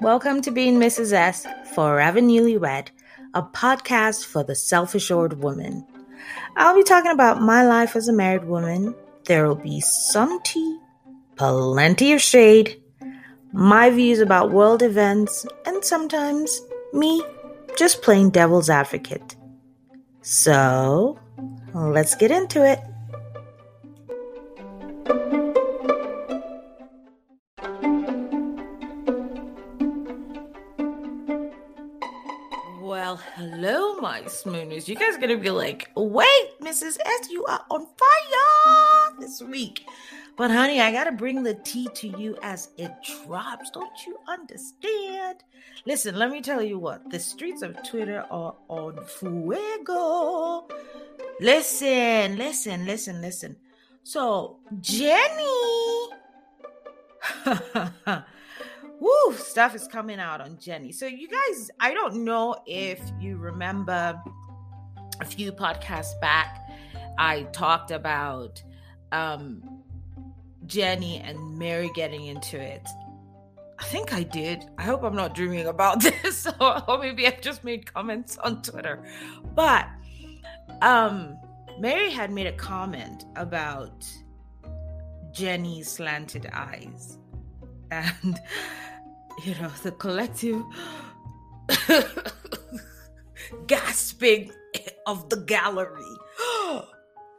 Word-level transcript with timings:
Welcome 0.00 0.42
to 0.42 0.50
Being 0.50 0.78
Mrs. 0.78 1.14
S, 1.14 1.46
Forever 1.74 2.20
Newlywed, 2.20 2.88
a 3.32 3.42
podcast 3.42 4.26
for 4.26 4.42
the 4.42 4.54
self 4.54 4.94
assured 4.94 5.42
woman. 5.42 5.86
I'll 6.56 6.74
be 6.74 6.82
talking 6.82 7.12
about 7.12 7.40
my 7.40 7.64
life 7.64 7.96
as 7.96 8.08
a 8.08 8.12
married 8.12 8.44
woman. 8.44 8.94
There 9.24 9.48
will 9.48 9.54
be 9.54 9.80
some 9.80 10.42
tea, 10.42 10.78
plenty 11.36 12.12
of 12.12 12.20
shade, 12.20 12.82
my 13.54 13.88
views 13.88 14.20
about 14.20 14.50
world 14.50 14.82
events, 14.82 15.46
and 15.64 15.82
sometimes 15.82 16.60
me 16.92 17.22
just 17.76 18.02
playing 18.02 18.30
devil's 18.30 18.70
advocate. 18.70 19.36
So, 20.22 21.18
let's 21.74 22.14
get 22.14 22.30
into 22.30 22.64
it. 22.64 22.80
Well, 32.80 33.16
hello, 33.34 33.96
my 33.96 34.22
smooners. 34.22 34.88
You 34.88 34.96
guys 34.96 35.16
are 35.16 35.20
gonna 35.20 35.36
be 35.36 35.50
like, 35.50 35.90
wait, 35.94 36.48
Mrs. 36.60 36.98
S, 37.04 37.30
you 37.30 37.44
are 37.44 37.64
on 37.70 37.86
fire 37.86 39.20
this 39.20 39.42
week. 39.42 39.84
But 40.36 40.50
honey, 40.50 40.80
I 40.80 40.90
gotta 40.90 41.12
bring 41.12 41.42
the 41.42 41.54
tea 41.54 41.88
to 41.94 42.08
you 42.08 42.36
as 42.42 42.70
it 42.76 42.92
drops. 43.24 43.70
Don't 43.70 44.06
you 44.06 44.18
understand? 44.28 45.44
Listen, 45.86 46.16
let 46.16 46.30
me 46.30 46.40
tell 46.40 46.62
you 46.62 46.78
what 46.78 47.08
the 47.10 47.20
streets 47.20 47.62
of 47.62 47.80
Twitter 47.88 48.24
are 48.30 48.54
on 48.68 49.04
fuego. 49.04 50.66
Listen, 51.40 52.36
listen, 52.36 52.84
listen, 52.84 53.20
listen. 53.20 53.56
So, 54.02 54.58
Jenny. 54.80 56.08
Woo, 59.00 59.32
stuff 59.34 59.74
is 59.74 59.86
coming 59.88 60.18
out 60.18 60.40
on 60.40 60.58
Jenny. 60.58 60.92
So, 60.92 61.06
you 61.06 61.28
guys, 61.28 61.70
I 61.80 61.94
don't 61.94 62.24
know 62.24 62.56
if 62.66 63.00
you 63.20 63.36
remember 63.36 64.20
a 65.20 65.24
few 65.24 65.52
podcasts 65.52 66.18
back, 66.20 66.60
I 67.18 67.44
talked 67.52 67.90
about 67.90 68.62
um, 69.12 69.62
Jenny 70.66 71.18
and 71.20 71.58
Mary 71.58 71.90
getting 71.94 72.26
into 72.26 72.60
it. 72.60 72.86
I 73.78 73.84
think 73.84 74.12
I 74.12 74.22
did. 74.22 74.64
I 74.78 74.82
hope 74.82 75.02
I'm 75.02 75.16
not 75.16 75.34
dreaming 75.34 75.66
about 75.66 76.00
this, 76.22 76.46
or, 76.60 76.98
maybe 76.98 77.26
I 77.26 77.32
just 77.40 77.64
made 77.64 77.92
comments 77.92 78.38
on 78.38 78.62
Twitter. 78.62 79.04
But 79.54 79.86
um, 80.80 81.36
Mary 81.78 82.10
had 82.10 82.30
made 82.30 82.46
a 82.46 82.52
comment 82.52 83.24
about 83.36 84.06
Jenny's 85.32 85.90
slanted 85.90 86.48
eyes. 86.52 87.18
And, 87.90 88.40
you 89.44 89.54
know, 89.56 89.70
the 89.82 89.92
collective 89.92 90.62
gasping 93.66 94.52
of 95.06 95.28
the 95.28 95.36
gallery, 95.36 96.02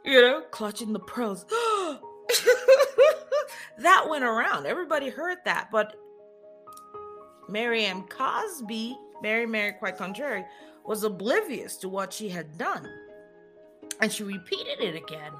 you 0.04 0.20
know, 0.20 0.42
clutching 0.50 0.92
the 0.92 1.00
pearls. 1.00 1.44
that 3.78 4.06
went 4.08 4.24
around. 4.24 4.66
Everybody 4.66 5.08
heard 5.08 5.38
that. 5.44 5.68
But 5.70 5.96
Mary 7.48 7.84
M. 7.84 8.02
Cosby, 8.08 8.96
Mary 9.22 9.46
Mary 9.46 9.72
quite 9.72 9.96
contrary, 9.96 10.44
was 10.84 11.04
oblivious 11.04 11.76
to 11.78 11.88
what 11.88 12.12
she 12.12 12.28
had 12.28 12.56
done. 12.58 12.88
And 14.00 14.12
she 14.12 14.24
repeated 14.24 14.80
it 14.80 14.94
again. 14.94 15.32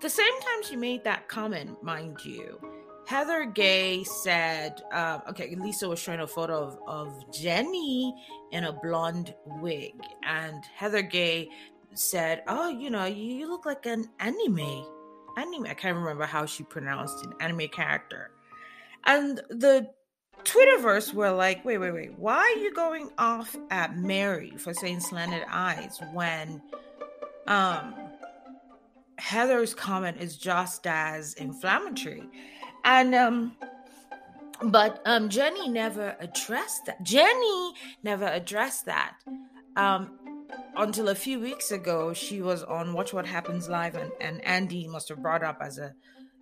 The 0.00 0.10
same 0.10 0.40
time 0.40 0.62
she 0.62 0.76
made 0.76 1.04
that 1.04 1.28
comment, 1.28 1.82
mind 1.82 2.18
you, 2.24 2.60
Heather 3.06 3.44
Gay 3.44 4.02
said, 4.02 4.82
um, 4.92 5.22
okay, 5.28 5.54
Lisa 5.54 5.88
was 5.88 5.98
showing 5.98 6.20
a 6.20 6.26
photo 6.26 6.64
of, 6.64 6.78
of 6.86 7.32
Jenny 7.32 8.14
in 8.50 8.64
a 8.64 8.72
blonde 8.72 9.34
wig. 9.46 9.94
And 10.24 10.64
Heather 10.74 11.02
Gay 11.02 11.48
said, 11.94 12.42
Oh, 12.48 12.68
you 12.68 12.90
know, 12.90 13.04
you 13.04 13.48
look 13.48 13.64
like 13.64 13.86
an 13.86 14.06
anime. 14.18 14.84
Anime. 15.36 15.66
I 15.66 15.74
can't 15.74 15.96
remember 15.96 16.24
how 16.24 16.46
she 16.46 16.62
pronounced 16.62 17.24
an 17.24 17.34
anime 17.40 17.68
character. 17.68 18.30
And 19.04 19.38
the 19.50 19.90
Twitterverse 20.44 21.12
were 21.12 21.30
like, 21.30 21.64
wait, 21.64 21.78
wait, 21.78 21.92
wait. 21.92 22.18
Why 22.18 22.36
are 22.36 22.60
you 22.60 22.72
going 22.72 23.10
off 23.18 23.56
at 23.70 23.96
Mary 23.96 24.52
for 24.58 24.72
saying 24.72 25.00
slanted 25.00 25.44
eyes 25.50 26.00
when 26.12 26.62
um 27.46 27.94
Heather's 29.18 29.74
comment 29.74 30.18
is 30.20 30.36
just 30.36 30.86
as 30.86 31.34
inflammatory? 31.34 32.28
And 32.84 33.14
um 33.14 33.56
but 34.62 35.02
um 35.04 35.28
Jenny 35.28 35.68
never 35.68 36.16
addressed 36.20 36.86
that. 36.86 37.02
Jenny 37.02 37.74
never 38.02 38.26
addressed 38.26 38.86
that. 38.86 39.16
Um 39.76 40.18
until 40.76 41.08
a 41.08 41.14
few 41.14 41.40
weeks 41.40 41.70
ago, 41.70 42.12
she 42.12 42.42
was 42.42 42.62
on 42.62 42.92
Watch 42.92 43.12
What 43.12 43.26
Happens 43.26 43.68
Live, 43.68 43.94
and, 43.94 44.12
and 44.20 44.44
Andy 44.44 44.86
must 44.86 45.08
have 45.08 45.22
brought 45.22 45.42
up 45.42 45.58
as 45.60 45.78
a 45.78 45.94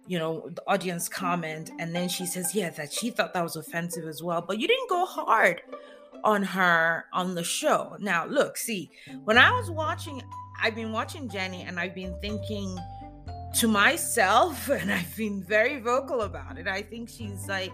you 0.06 0.18
know, 0.18 0.50
the 0.50 0.62
audience 0.66 1.08
comment. 1.08 1.70
And 1.78 1.94
then 1.94 2.08
she 2.08 2.26
says, 2.26 2.54
yeah, 2.54 2.70
that 2.70 2.92
she 2.92 3.10
thought 3.10 3.34
that 3.34 3.42
was 3.42 3.56
offensive 3.56 4.04
as 4.06 4.22
well. 4.22 4.44
But 4.46 4.58
you 4.58 4.68
didn't 4.68 4.90
go 4.90 5.06
hard 5.06 5.62
on 6.22 6.42
her 6.42 7.06
on 7.12 7.34
the 7.34 7.44
show. 7.44 7.96
Now, 8.00 8.26
look, 8.26 8.56
see, 8.56 8.90
when 9.24 9.38
I 9.38 9.50
was 9.50 9.70
watching, 9.70 10.22
I've 10.62 10.74
been 10.74 10.92
watching 10.92 11.28
Jenny 11.28 11.62
and 11.62 11.78
I've 11.78 11.94
been 11.94 12.16
thinking 12.20 12.78
to 13.56 13.68
myself, 13.68 14.68
and 14.70 14.92
I've 14.92 15.16
been 15.16 15.42
very 15.42 15.80
vocal 15.80 16.22
about 16.22 16.58
it. 16.58 16.66
I 16.68 16.82
think 16.82 17.08
she's 17.08 17.48
like, 17.48 17.72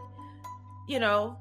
you 0.89 0.99
know, 0.99 1.39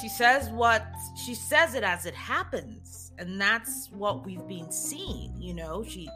she 0.00 0.08
says 0.08 0.48
what 0.50 0.84
she 1.24 1.34
says 1.34 1.74
it 1.74 1.84
as 1.84 2.06
it 2.06 2.14
happens. 2.14 3.03
And 3.18 3.40
that's 3.40 3.90
what 3.92 4.26
we've 4.26 4.46
been 4.48 4.70
seeing, 4.70 5.32
you 5.40 5.54
know, 5.54 5.84
she 5.84 6.08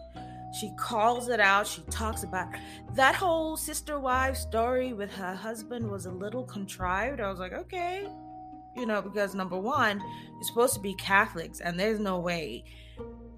she 0.59 0.71
calls 0.77 1.29
it 1.29 1.41
out. 1.41 1.67
She 1.67 1.83
talks 1.83 2.23
about 2.23 2.49
that 2.95 3.15
whole 3.15 3.57
sister 3.57 3.99
wife 3.99 4.37
story 4.37 4.93
with 4.93 5.11
her 5.13 5.35
husband 5.35 5.91
was 5.91 6.07
a 6.07 6.11
little 6.11 6.45
contrived. 6.45 7.21
I 7.21 7.31
was 7.31 7.39
like, 7.39 7.53
okay, 7.53 8.09
you 8.77 8.87
know, 8.87 9.03
because 9.03 9.35
number 9.35 9.59
one, 9.59 10.01
you're 10.01 10.45
supposed 10.45 10.75
to 10.75 10.81
be 10.81 10.95
Catholics, 10.95 11.61
and 11.61 11.79
there's 11.79 12.01
no 12.01 12.19
way, 12.19 12.65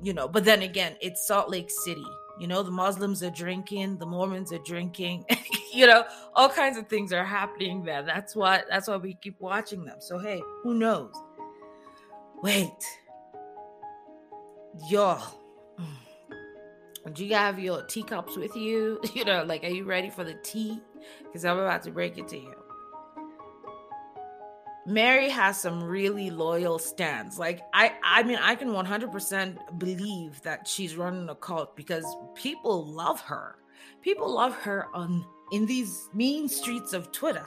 you 0.03 0.13
know. 0.13 0.29
But 0.29 0.45
then 0.45 0.63
again, 0.63 0.97
it's 1.01 1.27
Salt 1.27 1.51
Lake 1.51 1.71
City. 1.71 2.07
You 2.39 2.47
know, 2.47 2.63
the 2.63 2.71
Muslims 2.71 3.23
are 3.23 3.31
drinking, 3.31 3.99
the 3.99 4.07
Mormons 4.07 4.53
are 4.53 4.59
drinking. 4.59 5.25
you 5.75 5.87
know, 5.87 6.05
all 6.35 6.49
kinds 6.49 6.79
of 6.79 6.89
things 6.89 7.13
are 7.13 7.25
happening 7.25 7.83
there. 7.83 8.03
That's 8.03 8.37
why. 8.37 8.63
That's 8.69 8.89
why 8.89 8.97
we 8.97 9.15
keep 9.15 9.41
watching 9.41 9.85
them. 9.85 9.99
So 10.01 10.19
hey, 10.19 10.43
who 10.63 10.75
knows? 10.75 11.15
Wait, 12.43 12.71
y'all 14.89 15.41
do 17.13 17.25
you 17.25 17.35
have 17.35 17.59
your 17.59 17.83
teacups 17.83 18.37
with 18.37 18.55
you? 18.57 19.01
You 19.15 19.25
know, 19.25 19.43
like, 19.45 19.65
are 19.65 19.69
you 19.69 19.85
ready 19.85 20.09
for 20.09 20.25
the 20.25 20.35
tea? 20.35 20.81
Because 21.25 21.45
I'm 21.45 21.59
about 21.59 21.83
to 21.85 21.91
break 21.91 22.17
it 22.19 22.29
to 22.29 22.37
you. 22.37 22.55
Mary 24.87 25.29
has 25.29 25.61
some 25.61 25.83
really 25.83 26.31
loyal 26.31 26.79
stands. 26.79 27.39
Like 27.39 27.61
I 27.75 27.93
I 28.03 28.23
mean 28.23 28.39
I 28.41 28.55
can 28.55 28.69
100% 28.69 29.79
believe 29.79 30.41
that 30.43 30.67
she's 30.67 30.97
running 30.97 31.29
a 31.29 31.35
cult 31.35 31.77
because 31.77 32.05
people 32.35 32.87
love 32.87 33.21
her. 33.21 33.57
People 34.01 34.33
love 34.33 34.55
her 34.55 34.87
on 34.95 35.25
in 35.53 35.67
these 35.67 36.09
mean 36.15 36.49
streets 36.49 36.93
of 36.93 37.13
Twitter. 37.13 37.47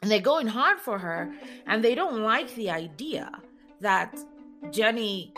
And 0.00 0.10
they're 0.10 0.20
going 0.20 0.46
hard 0.46 0.78
for 0.78 0.98
her 0.98 1.32
and 1.66 1.82
they 1.82 1.94
don't 1.94 2.22
like 2.22 2.54
the 2.54 2.70
idea 2.70 3.30
that 3.80 4.16
Jenny 4.70 5.34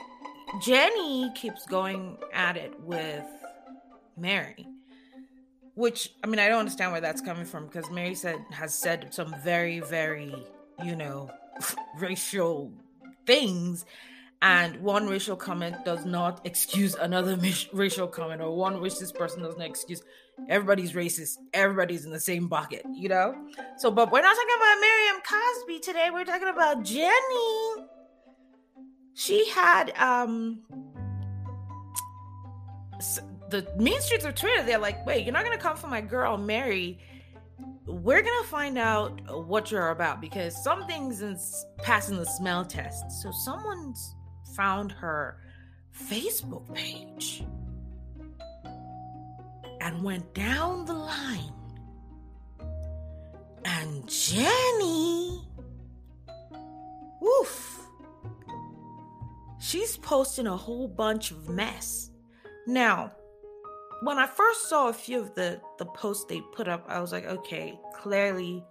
Jenny 0.61 1.31
keeps 1.35 1.67
going 1.67 2.17
at 2.33 2.57
it 2.57 2.79
with 2.81 3.25
Mary, 4.17 4.67
which 5.75 6.11
I 6.23 6.27
mean 6.27 6.39
I 6.39 6.49
don't 6.49 6.61
understand 6.61 6.93
where 6.93 7.01
that's 7.01 7.21
coming 7.21 7.45
from 7.45 7.67
because 7.67 7.91
Mary 7.91 8.15
said 8.15 8.39
has 8.53 8.75
said 8.75 9.13
some 9.13 9.35
very 9.43 9.81
very 9.81 10.35
you 10.85 10.97
know 10.97 11.31
racial 11.99 12.73
things, 13.27 13.85
and 14.43 14.81
one 14.81 15.09
racial 15.09 15.37
comment 15.37 15.85
does 15.85 16.05
not 16.05 16.41
excuse 16.45 16.95
another 16.95 17.37
racial 17.73 18.07
comment, 18.07 18.41
or 18.41 18.57
one 18.57 18.77
racist 18.77 19.15
person 19.15 19.43
does 19.43 19.57
not 19.57 19.67
excuse 19.67 20.03
everybody's 20.49 20.93
racist. 20.93 21.39
Everybody's 21.53 22.05
in 22.05 22.13
the 22.13 22.21
same 22.21 22.49
bucket, 22.49 22.85
you 22.93 23.09
know. 23.09 23.35
So, 23.79 23.91
but 23.91 24.13
we're 24.13 24.23
not 24.23 24.35
talking 24.35 24.57
about 24.57 24.81
Mary 24.81 25.09
M. 25.09 25.21
Cosby 25.29 25.81
today. 25.81 26.09
We're 26.13 26.25
talking 26.25 26.49
about 26.49 26.85
Jenny 26.85 27.87
she 29.25 29.49
had 29.51 29.91
um 29.97 30.61
the 33.51 33.67
mean 33.79 34.01
streets 34.01 34.25
of 34.25 34.35
Twitter. 34.35 34.63
They're 34.65 34.79
like, 34.79 35.05
wait, 35.07 35.25
you're 35.25 35.33
not 35.33 35.45
gonna 35.45 35.59
come 35.59 35.77
for 35.77 35.89
my 35.89 36.01
girl 36.01 36.37
Mary 36.37 36.99
we're 37.87 38.23
gonna 38.23 38.47
find 38.47 38.79
out 38.79 39.21
what 39.47 39.71
you're 39.71 39.91
about 39.91 40.21
because 40.21 40.63
something's 40.63 41.21
in, 41.23 41.39
passing 41.79 42.17
the 42.17 42.25
smell 42.25 42.65
test. 42.65 43.11
So 43.23 43.31
someone's 43.31 44.15
found 44.57 44.93
her 44.93 45.39
Facebook 46.09 46.73
page 46.75 47.45
and 49.81 50.03
went 50.03 50.33
down 50.35 50.87
the 50.87 50.95
line. 50.95 51.53
And 53.67 54.09
Jenny, 54.09 55.43
woof, 57.21 57.84
she's 59.65 59.97
posting 59.97 60.47
a 60.47 60.57
whole 60.57 60.89
bunch 60.89 61.31
of 61.31 61.49
mess. 61.49 62.11
Now, 62.67 63.13
when 64.03 64.19
I 64.19 64.27
first 64.27 64.69
saw 64.69 64.89
a 64.89 64.93
few 64.93 65.21
of 65.21 65.35
the 65.35 65.61
the 65.79 65.87
posts 65.87 66.27
they 66.27 66.41
put 66.53 66.69
up, 66.69 66.85
I 66.89 67.01
was 67.01 67.13
like, 67.13 67.27
okay, 67.27 67.79
clearly 67.95 68.63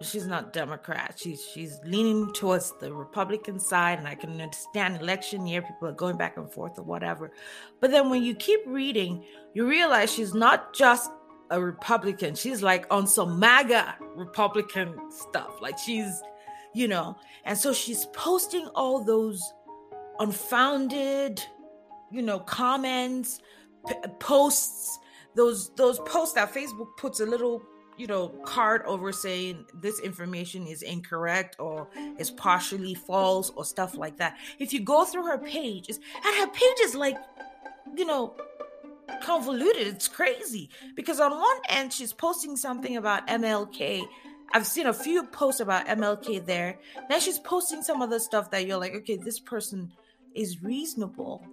she's 0.00 0.26
not 0.26 0.52
Democrat. 0.52 1.16
She's 1.16 1.44
she's 1.44 1.80
leaning 1.84 2.32
towards 2.32 2.72
the 2.78 2.92
Republican 2.92 3.58
side, 3.58 3.98
and 3.98 4.06
I 4.06 4.14
can 4.14 4.40
understand 4.40 5.00
election 5.00 5.46
year 5.46 5.62
people 5.62 5.88
are 5.88 5.92
going 5.92 6.16
back 6.16 6.36
and 6.36 6.50
forth 6.50 6.78
or 6.78 6.84
whatever. 6.84 7.32
But 7.80 7.90
then 7.90 8.10
when 8.10 8.22
you 8.22 8.34
keep 8.34 8.60
reading, 8.66 9.24
you 9.54 9.66
realize 9.66 10.12
she's 10.12 10.34
not 10.34 10.72
just 10.74 11.10
a 11.50 11.60
Republican. 11.60 12.34
She's 12.34 12.62
like 12.62 12.86
on 12.90 13.06
some 13.06 13.40
MAGA 13.40 13.96
Republican 14.14 15.10
stuff. 15.10 15.60
Like 15.60 15.78
she's, 15.78 16.22
you 16.74 16.88
know, 16.88 17.16
and 17.44 17.56
so 17.56 17.72
she's 17.72 18.06
posting 18.06 18.66
all 18.74 19.02
those 19.02 19.42
unfounded, 20.18 21.42
you 22.10 22.22
know, 22.22 22.38
comments 22.38 23.40
p- 23.86 23.94
posts 24.18 24.98
those 25.34 25.70
those 25.76 26.00
posts 26.00 26.34
that 26.34 26.52
facebook 26.52 26.88
puts 26.96 27.20
a 27.20 27.26
little 27.26 27.62
you 27.98 28.06
know 28.06 28.28
card 28.44 28.82
over 28.86 29.12
saying 29.12 29.64
this 29.74 30.00
information 30.00 30.66
is 30.66 30.82
incorrect 30.82 31.56
or 31.58 31.88
is 32.18 32.30
partially 32.30 32.94
false 32.94 33.50
or 33.50 33.64
stuff 33.64 33.96
like 33.96 34.16
that. 34.16 34.36
If 34.58 34.72
you 34.72 34.80
go 34.80 35.04
through 35.04 35.26
her 35.26 35.38
page 35.38 35.88
and 35.88 36.36
her 36.36 36.46
page 36.48 36.78
is 36.80 36.94
like 36.94 37.16
you 37.96 38.06
know 38.06 38.36
convoluted 39.20 39.86
it's 39.86 40.06
crazy. 40.06 40.70
Because 40.94 41.18
on 41.18 41.32
one 41.32 41.60
end 41.68 41.92
she's 41.92 42.12
posting 42.12 42.56
something 42.56 42.96
about 42.96 43.26
mlk 43.26 44.06
i've 44.52 44.66
seen 44.66 44.86
a 44.86 44.92
few 44.92 45.24
posts 45.26 45.60
about 45.60 45.86
mlk 45.86 46.44
there 46.46 46.78
then 47.08 47.20
she's 47.20 47.38
posting 47.40 47.82
some 47.82 48.02
other 48.02 48.18
stuff 48.18 48.50
that 48.50 48.66
you're 48.66 48.78
like 48.78 48.94
okay 48.94 49.16
this 49.16 49.40
person 49.40 49.90
is 50.34 50.62
reasonable 50.62 51.44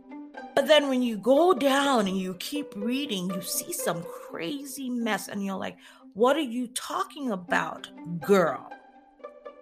but 0.53 0.67
then 0.67 0.89
when 0.89 1.01
you 1.01 1.17
go 1.17 1.53
down 1.53 2.07
and 2.07 2.17
you 2.17 2.33
keep 2.35 2.73
reading, 2.75 3.29
you 3.29 3.41
see 3.41 3.73
some 3.73 4.03
crazy 4.03 4.89
mess, 4.89 5.27
and 5.27 5.43
you're 5.45 5.57
like, 5.57 5.77
what 6.13 6.37
are 6.37 6.41
you 6.41 6.67
talking 6.67 7.31
about, 7.31 7.89
girl? 8.21 8.71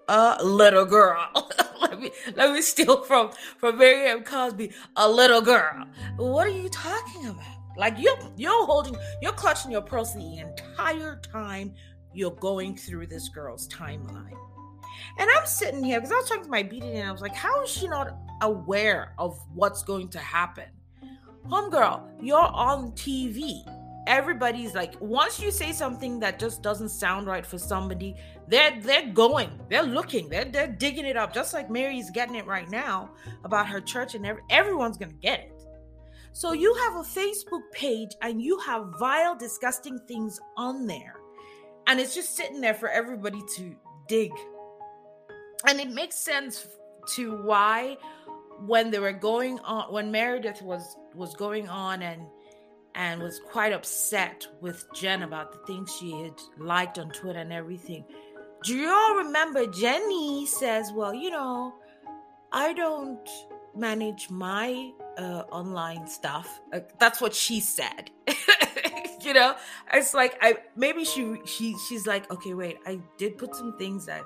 A 0.08 0.44
little 0.44 0.86
girl. 0.86 1.28
let 1.82 2.00
me 2.00 2.12
let 2.36 2.52
me 2.52 2.62
steal 2.62 3.04
from 3.04 3.32
from 3.58 3.78
Mary 3.78 4.08
M. 4.10 4.24
Cosby. 4.24 4.72
A 4.98 5.10
little 5.10 5.42
girl. 5.42 5.86
What 6.18 6.46
are 6.46 6.52
you 6.52 6.70
talking 6.70 7.28
about? 7.28 7.44
Like 7.78 7.96
you're 7.98 8.18
you're 8.36 8.66
holding, 8.66 8.96
you're 9.22 9.32
clutching 9.32 9.72
your 9.72 9.82
purse 9.82 10.14
the 10.14 10.40
entire 10.40 11.20
time 11.32 11.74
you're 12.14 12.32
going 12.32 12.76
through 12.76 13.08
this 13.08 13.30
girl's 13.30 13.68
timeline. 13.68 14.38
And 15.18 15.30
I'm 15.30 15.46
sitting 15.46 15.84
here 15.84 16.00
because 16.00 16.12
I 16.12 16.18
was 16.18 16.30
talking 16.30 16.46
to 16.46 16.50
my 16.50 16.64
BD 16.64 16.96
and 16.96 17.08
I 17.08 17.12
was 17.12 17.22
like, 17.22 17.36
how 17.36 17.64
is 17.64 17.70
she 17.70 17.88
not 17.88 18.16
aware 18.42 19.14
of 19.18 19.40
what's 19.54 19.84
going 19.84 20.10
to 20.10 20.20
happen? 20.20 20.66
Homegirl, 21.48 22.04
you're 22.22 22.40
on 22.40 22.92
TV. 22.94 23.62
Everybody's 24.08 24.74
like, 24.74 25.00
once 25.00 25.40
you 25.42 25.50
say 25.52 25.72
something 25.72 26.20
that 26.20 26.40
just 26.40 26.62
doesn't 26.62 26.90
sound 26.90 27.28
right 27.28 27.46
for 27.46 27.58
somebody, 27.58 28.16
they're 28.48 28.80
they're 28.82 29.08
going, 29.08 29.50
they're 29.70 29.84
looking, 29.84 30.28
they're 30.30 30.46
they're 30.46 30.68
digging 30.68 31.06
it 31.06 31.16
up, 31.16 31.34
just 31.34 31.54
like 31.54 31.70
Mary's 31.70 32.10
getting 32.10 32.36
it 32.36 32.46
right 32.46 32.70
now 32.70 33.12
about 33.46 33.68
her 33.68 33.80
church, 33.80 34.16
and 34.16 34.26
every, 34.26 34.42
everyone's 34.50 34.98
gonna 34.98 35.14
get 35.14 35.40
it. 35.40 35.54
So 36.34 36.54
you 36.54 36.74
have 36.74 36.96
a 36.96 37.08
Facebook 37.08 37.62
page 37.72 38.10
and 38.22 38.42
you 38.42 38.58
have 38.60 38.96
vile, 39.00 39.36
disgusting 39.36 40.00
things 40.08 40.40
on 40.58 40.88
there, 40.88 41.16
and 41.88 42.00
it's 42.00 42.16
just 42.16 42.36
sitting 42.36 42.62
there 42.62 42.74
for 42.74 42.90
everybody 42.90 43.42
to 43.56 43.76
dig. 44.08 44.32
And 45.68 45.80
it 45.80 45.90
makes 45.90 46.18
sense 46.18 46.68
to 47.16 47.36
why 47.44 47.98
when 48.66 48.92
they 48.92 49.00
were 49.00 49.12
going 49.12 49.60
on 49.60 49.92
when 49.92 50.12
meredith 50.12 50.62
was 50.62 50.96
was 51.16 51.36
going 51.36 51.68
on 51.68 52.02
and 52.02 52.22
and 52.96 53.22
was 53.22 53.42
quite 53.52 53.74
upset 53.74 54.48
with 54.62 54.86
jen 54.94 55.24
about 55.24 55.52
the 55.52 55.58
things 55.66 55.94
she 56.00 56.12
had 56.12 56.40
liked 56.58 56.98
on 56.98 57.10
twitter 57.10 57.40
and 57.40 57.52
everything. 57.52 58.06
Do 58.64 58.76
you 58.76 58.90
all 58.90 59.16
remember 59.16 59.66
jenny 59.66 60.46
says 60.46 60.92
well 60.94 61.14
you 61.14 61.30
know 61.30 61.74
i 62.54 62.72
don't 62.72 63.28
manage 63.76 64.30
my 64.30 64.92
uh, 65.18 65.44
online 65.52 66.08
stuff. 66.08 66.62
Uh, 66.72 66.80
that's 67.00 67.22
what 67.22 67.34
she 67.34 67.60
said 67.60 68.12
you 69.24 69.34
know 69.34 69.56
it's 69.94 70.14
like 70.14 70.38
i 70.42 70.56
maybe 70.76 71.04
she 71.04 71.38
she 71.46 71.76
she's 71.88 72.06
like 72.06 72.30
okay 72.32 72.54
wait 72.54 72.78
i 72.86 73.00
did 73.18 73.38
put 73.38 73.56
some 73.56 73.78
things 73.78 74.06
that 74.06 74.24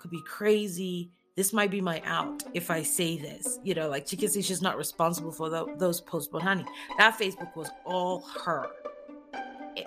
could 0.00 0.10
be 0.10 0.22
crazy. 0.22 1.12
This 1.36 1.52
might 1.52 1.70
be 1.70 1.80
my 1.80 2.02
out 2.04 2.42
if 2.54 2.70
I 2.70 2.82
say 2.82 3.16
this. 3.16 3.60
You 3.62 3.74
know, 3.74 3.88
like 3.88 4.08
she 4.08 4.16
can 4.16 4.28
say 4.28 4.40
she's 4.42 4.62
not 4.62 4.76
responsible 4.76 5.30
for 5.30 5.48
the, 5.48 5.66
those 5.76 6.00
posts, 6.00 6.28
but 6.32 6.42
honey, 6.42 6.64
that 6.98 7.16
Facebook 7.18 7.54
was 7.54 7.70
all 7.84 8.22
her. 8.44 8.66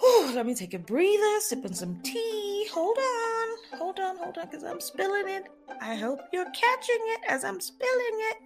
Whew, 0.00 0.32
let 0.34 0.46
me 0.46 0.54
take 0.54 0.74
a 0.74 0.78
breather, 0.78 1.40
sipping 1.40 1.74
some 1.74 2.00
tea. 2.02 2.68
Hold 2.72 2.98
on, 2.98 3.78
hold 3.78 4.00
on, 4.00 4.16
hold 4.16 4.38
on, 4.38 4.46
because 4.46 4.64
I'm 4.64 4.80
spilling 4.80 5.28
it. 5.28 5.44
I 5.80 5.94
hope 5.94 6.20
you're 6.32 6.50
catching 6.50 7.00
it 7.00 7.20
as 7.28 7.44
I'm 7.44 7.60
spilling 7.60 8.18
it. 8.30 8.36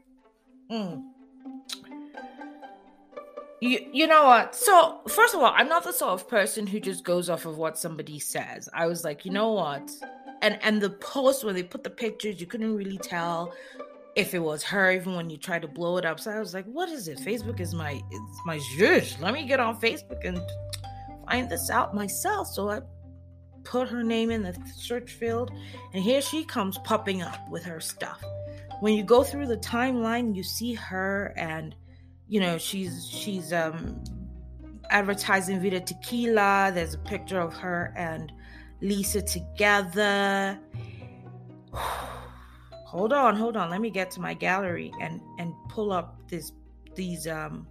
Mm 0.71 1.03
you, 3.63 3.79
you 3.93 4.07
know 4.09 4.25
what? 4.25 4.57
So, 4.57 4.99
first 5.07 5.35
of 5.35 5.41
all, 5.41 5.53
I'm 5.55 5.69
not 5.69 5.85
the 5.85 5.93
sort 5.93 6.15
of 6.15 6.29
person 6.29 6.67
who 6.67 6.81
just 6.81 7.05
goes 7.05 7.31
off 7.31 7.47
of 7.47 7.59
what 7.59 7.79
somebody 7.79 8.19
says. 8.19 8.69
I 8.75 8.87
was 8.87 9.05
like, 9.05 9.25
you 9.25 9.31
know 9.31 9.53
what? 9.53 9.89
And 10.43 10.59
and 10.63 10.83
the 10.83 10.91
post 10.91 11.45
when 11.45 11.55
they 11.55 11.63
put 11.63 11.85
the 11.85 11.91
pictures, 11.91 12.41
you 12.41 12.47
couldn't 12.49 12.75
really 12.75 12.99
tell 12.99 13.55
if 14.17 14.35
it 14.35 14.41
was 14.41 14.65
her, 14.65 14.91
even 14.91 15.15
when 15.15 15.31
you 15.31 15.37
tried 15.37 15.63
to 15.63 15.69
blow 15.69 15.97
it 15.97 16.05
up. 16.05 16.19
So 16.19 16.33
I 16.33 16.41
was 16.41 16.55
like, 16.55 16.65
what 16.65 16.89
is 16.89 17.07
it? 17.07 17.19
Facebook 17.19 17.61
is 17.61 17.73
my 17.73 18.03
it's 18.11 18.41
my 18.45 18.59
zhuzh. 18.59 19.21
Let 19.21 19.33
me 19.33 19.47
get 19.47 19.61
on 19.61 19.81
Facebook 19.81 20.25
and 20.25 20.41
find 21.31 21.49
this 21.49 21.71
out 21.71 21.95
myself. 21.95 22.49
So 22.49 22.69
I 22.69 22.81
put 23.63 23.89
her 23.91 24.03
name 24.03 24.33
in 24.33 24.43
the 24.43 24.59
search 24.77 25.13
field, 25.13 25.53
and 25.95 26.03
here 26.03 26.21
she 26.21 26.45
comes 26.45 26.79
popping 26.79 27.23
up 27.23 27.49
with 27.49 27.63
her 27.63 27.81
stuff. 27.81 28.21
When 28.81 28.95
you 28.95 29.05
go 29.05 29.23
through 29.23 29.47
the 29.47 29.59
timeline, 29.59 30.35
you 30.35 30.43
see 30.43 30.75
her 30.75 31.33
and 31.37 31.77
you 32.33 32.41
know 32.41 32.57
she's 32.57 33.07
she's 33.07 33.53
um 33.53 34.03
advertising 34.89 35.61
Vida 35.61 35.81
Tequila. 35.81 36.73
There's 36.73 36.95
a 36.95 36.99
picture 36.99 37.39
of 37.39 37.53
her 37.59 37.93
and 37.95 38.33
Lisa 38.81 39.21
together. 39.21 40.59
hold 41.75 43.13
on, 43.13 43.37
hold 43.37 43.59
on. 43.59 43.69
Let 43.69 43.83
me 43.83 43.91
get 43.91 44.11
to 44.13 44.21
my 44.23 44.33
gallery 44.33 44.91
and 44.99 45.21
and 45.39 45.53
pull 45.69 45.93
up 45.93 46.27
this 46.31 46.53
these 46.95 47.27
um 47.27 47.67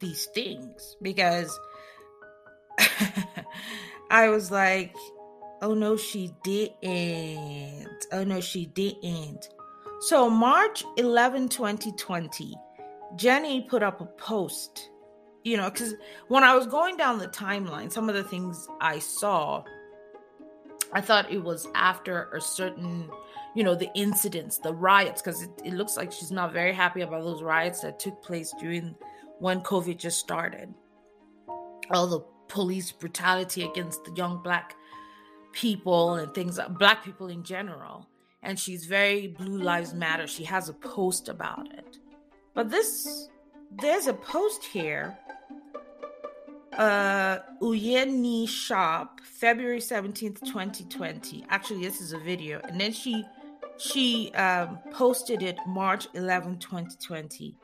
these 0.00 0.26
things 0.34 0.96
because 1.00 1.56
I 4.10 4.28
was 4.28 4.50
like, 4.50 4.96
oh 5.62 5.72
no, 5.72 5.96
she 5.96 6.32
didn't. 6.42 8.06
Oh 8.10 8.24
no, 8.24 8.40
she 8.40 8.66
didn't. 8.66 9.50
So 10.00 10.28
March 10.28 10.84
11, 10.96 11.48
2020 11.48 12.56
Jenny 13.16 13.62
put 13.62 13.82
up 13.82 14.00
a 14.00 14.06
post, 14.06 14.90
you 15.42 15.56
know, 15.56 15.70
because 15.70 15.94
when 16.28 16.44
I 16.44 16.54
was 16.54 16.66
going 16.66 16.96
down 16.96 17.18
the 17.18 17.28
timeline, 17.28 17.90
some 17.90 18.08
of 18.08 18.14
the 18.14 18.24
things 18.24 18.68
I 18.80 18.98
saw, 18.98 19.64
I 20.92 21.00
thought 21.00 21.30
it 21.32 21.42
was 21.42 21.66
after 21.74 22.30
a 22.32 22.40
certain, 22.40 23.10
you 23.54 23.64
know, 23.64 23.74
the 23.74 23.90
incidents, 23.94 24.58
the 24.58 24.74
riots, 24.74 25.22
because 25.22 25.42
it, 25.42 25.50
it 25.64 25.74
looks 25.74 25.96
like 25.96 26.12
she's 26.12 26.30
not 26.30 26.52
very 26.52 26.72
happy 26.72 27.00
about 27.00 27.24
those 27.24 27.42
riots 27.42 27.80
that 27.80 27.98
took 27.98 28.22
place 28.22 28.54
during 28.60 28.94
when 29.38 29.60
COVID 29.60 29.98
just 29.98 30.18
started. 30.18 30.72
All 31.90 32.06
the 32.06 32.20
police 32.48 32.92
brutality 32.92 33.64
against 33.64 34.04
the 34.04 34.12
young 34.12 34.42
black 34.42 34.74
people 35.52 36.14
and 36.14 36.32
things, 36.34 36.58
black 36.70 37.04
people 37.04 37.28
in 37.28 37.42
general. 37.42 38.08
And 38.42 38.58
she's 38.58 38.84
very 38.84 39.28
Blue 39.28 39.58
Lives 39.58 39.92
Matter. 39.94 40.26
She 40.26 40.44
has 40.44 40.68
a 40.68 40.74
post 40.74 41.28
about 41.28 41.72
it. 41.72 41.98
But 42.56 42.70
this, 42.70 43.28
there's 43.70 44.06
a 44.06 44.14
post 44.14 44.64
here. 44.64 45.16
Uh, 46.72 47.38
Uyeni 47.62 48.48
Shop, 48.48 49.20
February 49.22 49.78
17th, 49.78 50.40
2020. 50.40 51.44
Actually, 51.50 51.82
this 51.82 52.00
is 52.00 52.14
a 52.14 52.18
video. 52.18 52.60
And 52.64 52.80
then 52.80 52.92
she 52.92 53.24
she 53.78 54.32
um, 54.32 54.78
posted 54.90 55.42
it 55.42 55.58
March 55.66 56.08
11, 56.14 56.58
2020. 56.58 57.54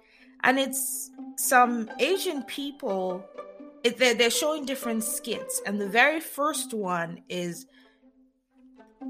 And 0.44 0.58
it's 0.58 1.10
some 1.36 1.90
Asian 1.98 2.42
people 2.42 3.24
it, 3.82 3.98
they're, 3.98 4.14
they're 4.14 4.30
showing 4.30 4.64
different 4.64 5.02
skits 5.02 5.60
and 5.66 5.80
the 5.80 5.88
very 5.88 6.20
first 6.20 6.72
one 6.72 7.20
is 7.28 7.66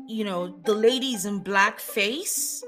you 0.07 0.25
know 0.25 0.57
the 0.65 0.73
ladies 0.73 1.27
in 1.27 1.41
black 1.41 1.79
face 1.79 2.65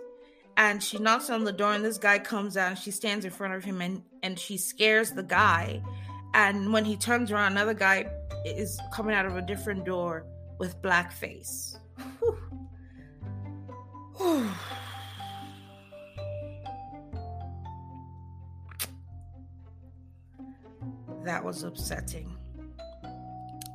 and 0.57 0.83
she 0.83 0.99
knocks 0.99 1.31
on 1.31 1.45
the 1.45 1.53
door 1.53 1.73
and 1.73 1.85
this 1.85 1.99
guy 1.99 2.19
comes 2.19 2.57
out 2.57 2.71
and 2.71 2.79
she 2.79 2.91
stands 2.91 3.25
in 3.25 3.31
front 3.31 3.55
of 3.55 3.65
him 3.65 3.81
and 3.81 4.03
and 4.23 4.39
she 4.39 4.57
scares 4.57 5.11
the 5.11 5.23
guy. 5.23 5.83
And 6.35 6.73
when 6.73 6.85
he 6.85 6.97
turns 6.97 7.31
around 7.31 7.53
another 7.53 7.75
guy 7.75 8.07
is 8.45 8.81
coming 8.93 9.15
out 9.15 9.27
of 9.27 9.37
a 9.37 9.43
different 9.43 9.85
door 9.85 10.27
with 10.59 10.81
black 10.83 11.13
face 11.13 11.79
that 21.25 21.43
was 21.43 21.63
upsetting 21.63 22.37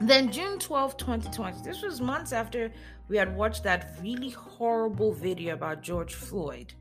then 0.01 0.31
June 0.31 0.59
12, 0.59 0.97
2020, 0.97 1.61
this 1.63 1.81
was 1.81 1.99
months 1.99 2.31
after 2.31 2.71
we 3.07 3.17
had 3.17 3.35
watched 3.35 3.63
that 3.63 3.95
really 4.01 4.29
horrible 4.29 5.11
video 5.11 5.53
about 5.53 5.81
George 5.81 6.13
Floyd. 6.13 6.73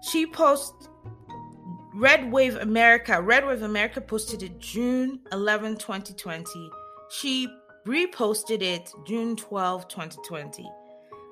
She 0.00 0.26
posted 0.26 0.88
Red 1.94 2.30
Wave 2.30 2.56
America. 2.56 3.20
Red 3.20 3.46
Wave 3.46 3.62
America 3.62 4.00
posted 4.00 4.42
it 4.42 4.58
June 4.58 5.20
11, 5.32 5.76
2020. 5.76 6.70
She 7.10 7.48
reposted 7.86 8.62
it 8.62 8.92
June 9.06 9.36
12, 9.36 9.88
2020. 9.88 10.70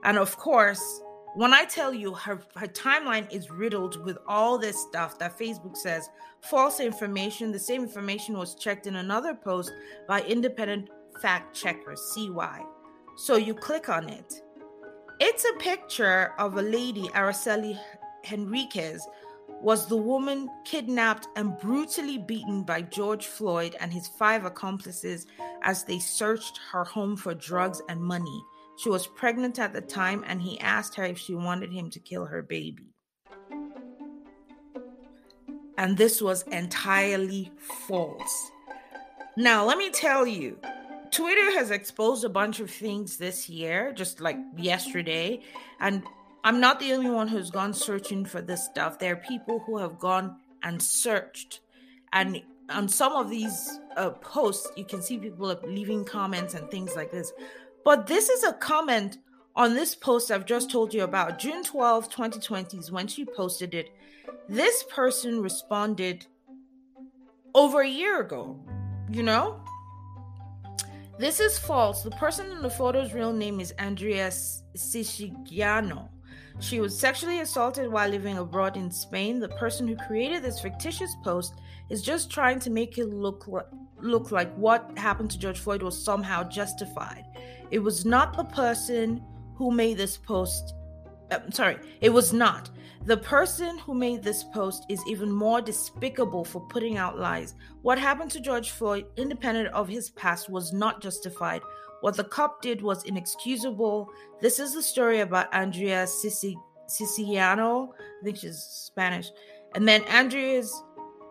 And 0.05 0.19
of 0.19 0.37
course, 0.37 1.03
when 1.35 1.53
I 1.53 1.65
tell 1.65 1.93
you 1.93 2.15
her, 2.15 2.41
her 2.57 2.69
timeline 2.69 3.31
is 3.33 3.51
riddled 3.51 4.05
with 4.05 4.19
all 4.29 4.57
this 4.57 4.81
stuff 4.81 5.19
that 5.19 5.39
Facebook 5.39 5.77
says 5.77 6.09
false 6.41 6.79
information, 6.79 7.51
the 7.51 7.59
same 7.59 7.83
information 7.83 8.39
was 8.39 8.55
checked 8.55 8.87
in 8.87 8.97
another 8.97 9.35
post 9.35 9.73
by 10.07 10.23
independent 10.23 10.91
fact 11.21 11.55
checker 11.55 11.97
CY. 11.97 12.63
So 13.17 13.37
you 13.37 13.55
click 13.55 13.89
on 13.89 14.09
it. 14.09 14.43
It's 15.21 15.45
a 15.45 15.59
picture 15.59 16.33
of 16.39 16.57
a 16.57 16.63
lady, 16.63 17.09
Araceli 17.15 17.79
Henriquez, 18.25 19.07
was 19.61 19.87
the 19.87 19.97
woman 19.97 20.49
kidnapped 20.65 21.29
and 21.37 21.59
brutally 21.59 22.19
beaten 22.19 22.63
by 22.63 22.83
George 22.83 23.27
Floyd 23.27 23.77
and 23.81 23.93
his 23.93 24.07
five 24.07 24.45
accomplices 24.45 25.27
as 25.63 25.85
they 25.85 25.99
searched 25.99 26.61
her 26.71 26.85
home 26.85 27.17
for 27.17 27.35
drugs 27.35 27.81
and 27.89 28.01
money. 28.01 28.43
She 28.77 28.89
was 28.89 29.07
pregnant 29.07 29.59
at 29.59 29.73
the 29.73 29.81
time, 29.81 30.25
and 30.27 30.43
he 30.43 30.59
asked 30.61 30.95
her 30.97 31.05
if 31.05 31.19
she 31.19 31.35
wanted 31.35 31.73
him 31.73 31.91
to 31.91 32.01
kill 32.01 32.27
her 32.27 32.43
baby. 32.43 32.95
And 35.77 35.97
this 35.97 36.23
was 36.23 36.43
entirely 36.43 37.51
false. 37.59 38.51
Now, 39.37 39.65
let 39.65 39.79
me 39.79 39.91
tell 39.91 40.27
you, 40.27 40.59
Twitter 41.11 41.53
has 41.53 41.71
exposed 41.71 42.25
a 42.25 42.29
bunch 42.29 42.61
of 42.61 42.71
things 42.71 43.17
this 43.17 43.49
year, 43.49 43.93
just 43.93 44.21
like 44.21 44.37
yesterday. 44.57 45.41
And 45.81 46.03
I'm 46.45 46.61
not 46.61 46.81
the 46.81 46.93
only 46.93 47.11
one 47.11 47.29
who's 47.29 47.51
gone 47.51 47.73
searching 47.73 48.25
for 48.25 48.41
this 48.41 48.65
stuff. 48.65 48.99
There 48.99 49.13
are 49.13 49.17
people 49.17 49.61
who 49.61 49.79
have 49.79 49.99
gone 49.99 50.37
and 50.63 50.83
searched. 50.83 51.61
And 52.13 52.43
on 52.69 52.89
some 52.89 53.13
of 53.13 53.31
these 53.31 53.81
uh, 53.97 54.11
posts, 54.11 54.71
you 54.77 54.85
can 54.85 55.03
see 55.03 55.19
people 55.19 55.57
leaving 55.65 56.05
comments 56.05 56.55
and 56.55 56.71
things 56.71 56.95
like 56.97 57.11
this. 57.11 57.33
But 57.85 58.07
this 58.07 58.29
is 58.29 58.45
a 58.45 58.53
comment 58.55 59.19
on 59.55 59.75
this 59.75 59.95
post 59.95 60.31
I've 60.31 60.47
just 60.47 60.71
told 60.71 60.93
you 60.95 61.05
about. 61.05 61.39
June 61.39 61.63
12, 61.63 62.09
2020 62.09 62.79
is 62.79 62.91
when 62.91 63.07
she 63.07 63.25
posted 63.25 63.75
it. 63.75 63.91
This 64.49 64.85
person 64.91 65.43
responded 65.43 66.27
over 67.55 67.83
a 67.83 67.89
year 67.89 68.21
ago, 68.21 68.59
you 69.11 69.23
know? 69.23 69.61
This 71.19 71.39
is 71.39 71.59
false. 71.59 72.03
The 72.03 72.11
person 72.13 72.51
in 72.51 72.63
the 72.63 72.71
photo's 72.71 73.13
real 73.13 73.33
name 73.33 73.61
is 73.61 73.73
Andreas 73.79 74.65
Siciliano. 74.75 76.09
She 76.61 76.81
was 76.81 76.99
sexually 76.99 77.41
assaulted 77.41 77.91
while 77.91 78.09
living 78.09 78.39
abroad 78.39 78.77
in 78.77 78.91
Spain. 78.91 79.41
The 79.41 79.49
person 79.49 79.89
who 79.89 79.97
created 79.97 80.43
this 80.43 80.61
fictitious 80.61 81.15
post 81.23 81.61
is 81.91 82.03
just 82.03 82.31
trying 82.31 82.61
to 82.61 82.71
make 82.71 82.97
it 82.97 83.07
look 83.07 83.47
like, 83.49 83.67
look 84.01 84.31
like 84.31 84.55
what 84.55 84.91
happened 84.97 85.31
to 85.33 85.39
George 85.39 85.59
Floyd 85.59 85.83
was 85.83 86.03
somehow 86.03 86.45
justified. 86.45 87.25
It 87.71 87.81
was 87.81 88.05
not 88.05 88.37
the 88.37 88.45
person 88.45 89.23
who 89.57 89.71
made 89.71 89.99
this 89.99 90.17
post. 90.17 90.75
Uh, 91.31 91.41
sorry, 91.51 91.79
it 92.01 92.11
was 92.11 92.33
not. 92.33 92.71
The 93.07 93.17
person 93.17 93.77
who 93.79 93.93
made 93.93 94.23
this 94.23 94.45
post 94.45 94.87
is 94.89 95.03
even 95.07 95.31
more 95.31 95.61
despicable 95.61 96.45
for 96.45 96.61
putting 96.69 96.97
out 96.97 97.19
lies. 97.19 97.55
What 97.83 97.99
happened 97.99 98.31
to 98.31 98.41
George 98.41 98.71
Floyd, 98.71 99.07
independent 99.17 99.69
of 99.69 99.89
his 99.89 100.11
past, 100.11 100.49
was 100.49 100.73
not 100.73 101.03
justified. 101.03 101.61
What 102.05 102.19
the 102.19 102.25
cop 102.25 102.61
did 102.61 102.83
was 102.83 103.03
inexcusable. 103.05 104.11
This 104.39 104.59
is 104.59 104.75
the 104.75 104.83
story 104.83 105.21
about 105.21 105.49
Andrea 105.55 106.07
Siciliano. 106.07 107.95
I 107.99 108.23
think 108.23 108.37
she's 108.37 108.59
Spanish. 108.59 109.31
And 109.75 109.89
then 109.89 110.05
Andrea's 110.05 110.71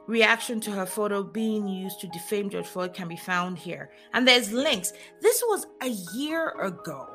reaction 0.08 0.60
to 0.62 0.72
her 0.72 0.88
photo 0.88 1.22
being 1.22 1.68
used 1.68 2.00
to 2.00 2.08
defame 2.08 2.50
George 2.50 2.66
Floyd 2.66 2.96
can 2.96 3.08
be 3.08 3.16
found 3.16 3.60
here. 3.60 3.92
And 4.16 4.28
there's 4.28 4.52
links. 4.52 4.94
This 5.22 5.44
was 5.46 5.68
a 5.84 5.90
year 6.18 6.60
ago. 6.60 7.08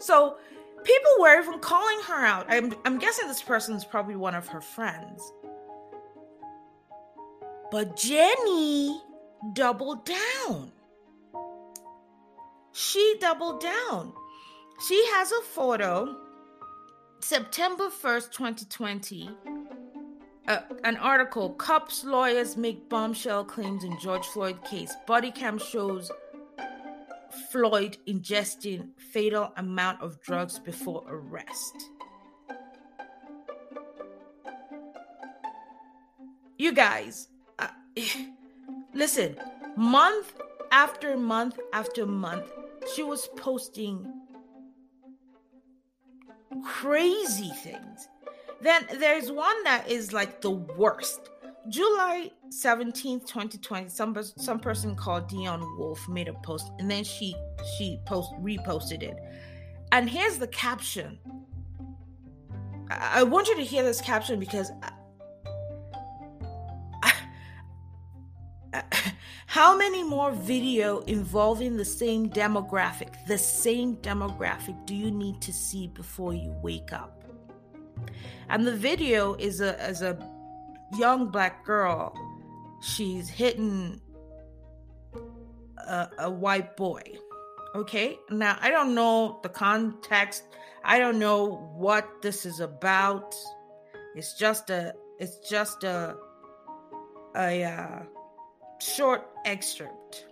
So 0.00 0.38
people 0.82 1.10
were 1.20 1.38
even 1.38 1.58
calling 1.58 2.00
her 2.06 2.24
out. 2.24 2.46
I'm, 2.48 2.74
I'm 2.86 2.98
guessing 2.98 3.28
this 3.28 3.42
person 3.42 3.76
is 3.76 3.84
probably 3.84 4.16
one 4.16 4.34
of 4.34 4.48
her 4.48 4.62
friends. 4.62 5.30
But 7.70 7.96
Jenny 7.96 8.98
doubled 9.52 10.06
down. 10.06 10.72
She 12.76 13.16
doubled 13.20 13.62
down. 13.62 14.12
She 14.86 15.02
has 15.14 15.32
a 15.32 15.40
photo, 15.40 16.14
September 17.20 17.88
1st, 17.88 18.32
2020 18.32 19.30
uh, 20.48 20.58
an 20.84 20.96
article 20.98 21.50
cops 21.54 22.04
lawyers 22.04 22.56
make 22.56 22.88
bombshell 22.88 23.44
claims 23.44 23.82
in 23.82 23.98
george 23.98 24.24
floyd 24.26 24.62
case 24.64 24.94
body 25.06 25.32
cam 25.32 25.58
shows 25.58 26.10
floyd 27.50 27.96
ingesting 28.06 28.90
fatal 28.96 29.52
amount 29.56 30.00
of 30.00 30.20
drugs 30.22 30.58
before 30.60 31.02
arrest 31.08 31.74
you 36.58 36.72
guys 36.72 37.26
uh, 37.58 37.66
listen 38.94 39.36
month 39.76 40.34
after 40.70 41.16
month 41.16 41.58
after 41.72 42.06
month 42.06 42.52
she 42.94 43.02
was 43.02 43.28
posting 43.36 44.06
crazy 46.64 47.50
things 47.62 48.08
then 48.60 48.86
there's 48.98 49.30
one 49.30 49.62
that 49.64 49.88
is 49.88 50.12
like 50.12 50.40
the 50.40 50.50
worst. 50.50 51.30
July 51.68 52.30
17th, 52.48 53.26
2020, 53.26 53.88
some 53.88 54.16
some 54.36 54.60
person 54.60 54.94
called 54.94 55.28
Dion 55.28 55.60
Wolf 55.78 56.08
made 56.08 56.28
a 56.28 56.32
post 56.34 56.70
and 56.78 56.90
then 56.90 57.04
she 57.04 57.34
she 57.76 57.98
post 58.06 58.32
reposted 58.40 59.02
it. 59.02 59.18
And 59.92 60.08
here's 60.08 60.38
the 60.38 60.48
caption. 60.48 61.18
I, 62.90 63.20
I 63.20 63.22
want 63.24 63.48
you 63.48 63.56
to 63.56 63.64
hear 63.64 63.82
this 63.82 64.00
caption 64.00 64.38
because 64.38 64.70
I, 64.82 64.90
how 69.46 69.76
many 69.76 70.02
more 70.02 70.32
video 70.32 71.00
involving 71.00 71.76
the 71.76 71.84
same 71.84 72.28
demographic, 72.28 73.14
the 73.26 73.38
same 73.38 73.96
demographic 73.96 74.84
do 74.86 74.94
you 74.94 75.10
need 75.10 75.40
to 75.40 75.52
see 75.52 75.88
before 75.88 76.34
you 76.34 76.54
wake 76.62 76.92
up? 76.92 77.16
and 78.48 78.66
the 78.66 78.72
video 78.72 79.34
is 79.34 79.60
a 79.60 79.80
as 79.80 80.02
a 80.02 80.16
young 80.98 81.28
black 81.28 81.64
girl 81.64 82.14
she's 82.80 83.28
hitting 83.28 84.00
a, 85.88 86.08
a 86.18 86.30
white 86.30 86.76
boy 86.76 87.02
okay? 87.74 88.18
Now 88.30 88.56
i 88.60 88.70
don't 88.70 88.94
know 88.94 89.40
the 89.42 89.48
context. 89.48 90.44
I 90.88 90.98
don't 91.00 91.18
know 91.18 91.74
what 91.76 92.22
this 92.22 92.46
is 92.46 92.60
about. 92.60 93.34
It's 94.14 94.34
just 94.38 94.70
a 94.70 94.94
it's 95.18 95.38
just 95.48 95.82
a 95.84 96.16
a 97.34 97.64
uh, 97.64 98.02
short 98.80 99.26
excerpt 99.44 100.26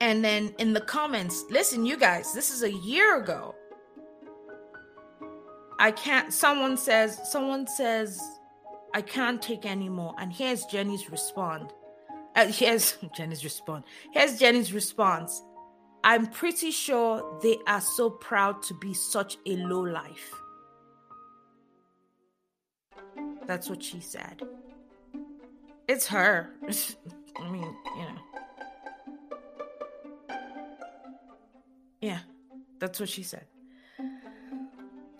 and 0.00 0.24
then 0.24 0.54
in 0.58 0.72
the 0.72 0.80
comments 0.80 1.44
listen 1.50 1.84
you 1.84 1.96
guys 1.96 2.32
this 2.32 2.50
is 2.50 2.62
a 2.62 2.72
year 2.72 3.18
ago 3.18 3.54
I 5.78 5.90
can't 5.90 6.32
someone 6.32 6.76
says 6.76 7.20
someone 7.30 7.66
says 7.66 8.20
I 8.94 9.02
can't 9.02 9.42
take 9.42 9.66
anymore 9.66 10.14
and 10.18 10.32
here's 10.32 10.64
Jenny's 10.66 11.10
response. 11.10 11.72
Uh, 12.36 12.46
here's 12.52 12.96
Jenny's 13.14 13.44
response. 13.44 13.84
Here's 14.12 14.38
Jenny's 14.38 14.72
response. 14.72 15.42
I'm 16.04 16.26
pretty 16.26 16.70
sure 16.70 17.38
they 17.42 17.58
are 17.66 17.80
so 17.80 18.10
proud 18.10 18.62
to 18.64 18.74
be 18.74 18.94
such 18.94 19.36
a 19.46 19.56
low 19.56 19.80
life. 19.80 20.30
That's 23.46 23.68
what 23.68 23.82
she 23.82 24.00
said. 24.00 24.42
It's 25.88 26.06
her. 26.08 26.50
I 27.36 27.50
mean, 27.50 27.74
you 27.96 28.02
know. 28.02 28.18
Yeah, 32.00 32.20
that's 32.78 33.00
what 33.00 33.08
she 33.08 33.22
said. 33.22 33.46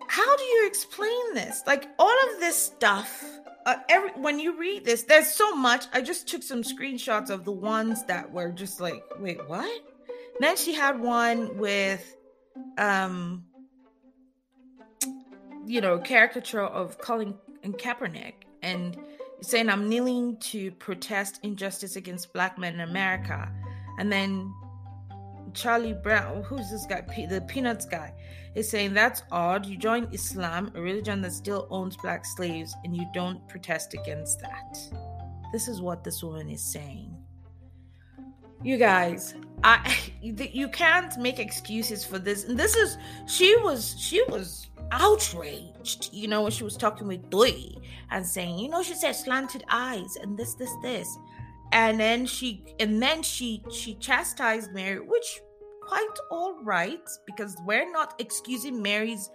How 0.07 0.37
do 0.37 0.43
you 0.43 0.67
explain 0.67 1.35
this? 1.35 1.63
Like 1.67 1.89
all 1.99 2.15
of 2.31 2.41
this 2.41 2.57
stuff. 2.57 3.25
Uh, 3.67 3.77
every 3.89 4.11
when 4.11 4.39
you 4.39 4.59
read 4.59 4.85
this, 4.85 5.05
there's 5.05 5.29
so 5.33 5.57
much. 5.57 5.87
I 5.93 6.03
just 6.03 6.29
took 6.29 6.43
some 6.43 6.63
screenshots 6.63 7.31
of 7.31 7.45
the 7.45 7.53
ones 7.53 8.05
that 8.05 8.31
were 8.31 8.51
just 8.51 8.81
like, 8.81 9.03
wait, 9.19 9.47
what? 9.49 9.83
Then 10.41 10.57
she 10.57 10.75
had 10.75 11.01
one 11.01 11.57
with, 11.57 12.17
um, 12.77 13.45
you 15.67 15.81
know, 15.81 15.99
caricature 15.99 16.63
of 16.63 16.99
Colin 16.99 17.35
and 17.63 17.75
Kaepernick 17.77 18.35
and 18.63 18.97
saying 19.45 19.69
I'm 19.69 19.89
kneeling 19.89 20.37
to 20.39 20.71
protest 20.73 21.41
injustice 21.43 21.97
against 21.97 22.33
black 22.33 22.59
men 22.59 22.75
in 22.75 22.81
America. 22.81 23.51
And 23.99 24.11
then 24.11 24.53
Charlie 25.55 25.95
Brown, 25.95 26.43
who's 26.43 26.71
this 26.71 26.87
guy? 26.87 27.03
the 27.29 27.41
Peanuts 27.43 27.87
guy, 27.87 28.13
is 28.55 28.69
saying 28.69 28.95
that's 28.95 29.23
odd. 29.31 29.67
You 29.67 29.77
join 29.77 30.09
Islam, 30.13 30.73
a 30.75 30.81
religion 30.81 31.21
that 31.23 31.33
still 31.33 31.67
owns 31.71 31.97
black 31.97 32.25
slaves, 32.25 32.75
and 32.85 32.97
you 32.97 33.07
don't 33.15 33.47
protest 33.49 33.95
against 33.95 34.41
that. 34.41 34.79
This 35.53 35.69
is 35.69 35.81
what 35.81 36.03
this 36.05 36.23
woman 36.23 36.49
is 36.51 36.63
saying. 36.63 37.17
You 38.63 38.79
guys, 38.79 39.35
I 39.63 39.97
you 40.23 40.69
can't 40.69 41.17
make 41.19 41.39
excuses 41.39 42.05
for 42.05 42.19
this. 42.19 42.45
And 42.45 42.59
this 42.59 42.75
is 42.75 42.99
she 43.27 43.57
was 43.57 43.95
she 43.99 44.23
was 44.25 44.69
outraged, 44.93 46.11
you 46.13 46.29
know, 46.29 46.43
when 46.43 46.53
she 46.53 46.65
was 46.65 46.77
talking 46.77 47.07
with 47.07 47.31
Doi 47.31 47.75
and 48.11 48.27
saying, 48.27 48.59
you 48.59 48.69
know, 48.69 48.83
she 48.83 48.95
said 48.95 49.13
slanted 49.13 49.65
eyes 49.69 50.17
and 50.21 50.37
this, 50.39 50.55
this, 50.55 50.73
this. 50.83 51.09
And 51.73 51.99
then 51.99 52.27
she 52.27 52.65
and 52.79 53.03
then 53.03 53.23
she 53.23 53.63
she 53.71 53.95
chastised 53.95 54.73
Mary, 54.73 55.01
which 55.01 55.41
quite 55.83 56.17
all 56.31 56.63
right, 56.63 57.09
because 57.27 57.57
we're 57.65 57.91
not 57.91 58.15
excusing 58.21 58.81
Mary's, 58.81 59.29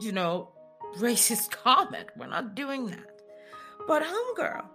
you 0.00 0.12
know, 0.12 0.50
racist 0.98 1.50
comment. 1.50 2.08
We're 2.16 2.26
not 2.26 2.54
doing 2.54 2.86
that. 2.86 3.22
But 3.86 4.02
homegirl, 4.02 4.66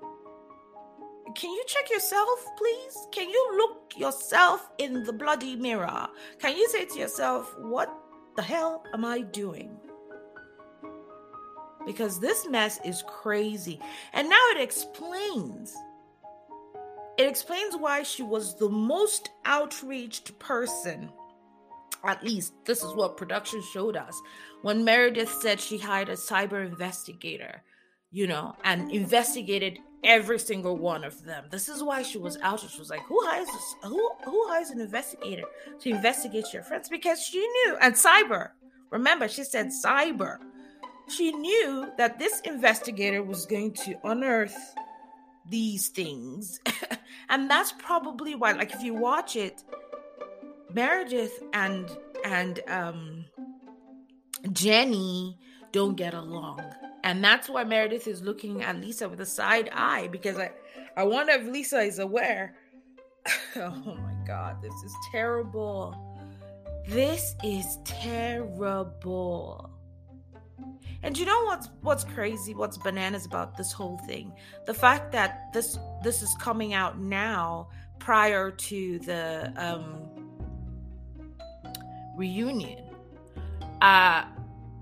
can 1.36 1.52
you 1.52 1.64
check 1.68 1.90
yourself, 1.90 2.46
please? 2.58 3.08
Can 3.12 3.30
you 3.30 3.58
look 3.58 3.94
yourself 3.98 4.70
in 4.78 5.04
the 5.04 5.14
bloody 5.14 5.56
mirror? 5.56 6.08
Can 6.40 6.56
you 6.58 6.68
say 6.70 6.86
to 6.86 7.00
yourself, 7.00 7.54
what 7.60 7.90
the 8.36 8.42
hell 8.42 8.84
am 8.94 9.06
I 9.06 9.22
doing? 9.22 9.78
Because 11.86 12.20
this 12.20 12.48
mess 12.48 12.80
is 12.86 13.04
crazy. 13.08 13.80
And 14.14 14.30
now 14.30 14.44
it 14.52 14.62
explains. 14.62 15.76
It 17.18 17.28
explains 17.28 17.76
why 17.76 18.04
she 18.04 18.24
was 18.24 18.58
the 18.58 18.70
most 18.70 19.30
outreached 19.46 20.38
person. 20.40 21.12
At 22.06 22.24
least 22.24 22.54
this 22.66 22.84
is 22.84 22.94
what 22.96 23.18
production 23.18 23.62
showed 23.72 23.96
us. 23.96 24.20
When 24.62 24.84
Meredith 24.84 25.32
said 25.42 25.60
she 25.60 25.78
hired 25.78 26.10
a 26.10 26.14
cyber 26.14 26.66
investigator, 26.66 27.64
you 28.14 28.28
know, 28.28 28.56
and 28.64 28.92
investigated 28.92 29.80
every 30.04 30.38
single 30.38 30.78
one 30.78 31.04
of 31.04 31.24
them. 31.26 31.46
This 31.50 31.68
is 31.68 31.82
why 31.82 32.04
she 32.04 32.20
was 32.20 32.38
out. 32.42 32.60
She 32.60 32.80
was 32.80 32.90
like, 32.90 33.02
"Who 33.02 33.20
hires 33.26 33.50
who 33.84 34.10
who 34.24 34.48
hires 34.48 34.70
an 34.70 34.80
investigator 34.80 35.44
to 35.80 35.90
investigate 35.90 36.54
your 36.54 36.62
friends?" 36.62 36.88
Because 36.88 37.22
she 37.22 37.40
knew, 37.40 37.76
and 37.82 37.96
cyber. 37.96 38.52
Remember, 38.92 39.28
she 39.28 39.44
said 39.44 39.72
cyber. 39.84 40.38
She 41.10 41.32
knew 41.32 41.92
that 41.98 42.20
this 42.20 42.40
investigator 42.42 43.24
was 43.24 43.48
going 43.48 43.74
to 43.74 43.96
unearth 44.04 44.56
these 45.50 45.90
things, 45.90 46.62
and 47.30 47.50
that's 47.50 47.72
probably 47.74 48.36
why. 48.36 48.52
Like, 48.52 48.74
if 48.74 48.84
you 48.84 48.94
watch 48.94 49.36
it, 49.36 49.64
Meredith 50.72 51.42
and 51.54 51.90
and 52.24 52.62
um 52.68 53.26
Jenny 54.52 55.38
don't 55.74 55.96
get 55.96 56.14
along 56.14 56.62
and 57.04 57.22
that's 57.22 57.50
why 57.50 57.64
Meredith 57.66 58.08
is 58.08 58.22
looking 58.22 58.62
at 58.64 58.78
Lisa 58.80 59.10
with 59.10 59.20
a 59.20 59.26
side 59.26 59.70
eye 59.74 60.08
because 60.08 60.38
I, 60.38 60.52
I 60.96 61.04
wonder 61.04 61.34
if 61.34 61.46
Lisa 61.46 61.82
is 61.82 62.00
aware. 62.00 62.56
oh 63.58 63.98
my 64.02 64.16
God, 64.26 64.62
this 64.62 64.74
is 64.86 64.96
terrible. 65.12 65.96
This 66.88 67.36
is 67.44 67.78
terrible. 67.84 69.70
And 71.04 71.18
you 71.18 71.26
know 71.26 71.44
what's 71.44 71.70
what's 71.82 72.06
crazy? 72.06 72.54
What's 72.54 72.78
bananas 72.78 73.26
about 73.26 73.58
this 73.58 73.74
whole 73.74 73.98
thing? 74.08 74.32
The 74.66 74.74
fact 74.74 75.12
that 75.12 75.52
this 75.54 75.78
this 76.04 76.22
is 76.22 76.34
coming 76.40 76.74
out 76.74 77.00
now 77.00 77.68
prior 78.00 78.50
to 78.50 79.00
the 79.00 79.52
um, 79.58 80.10
reunion. 82.16 82.86
Uh 83.82 84.24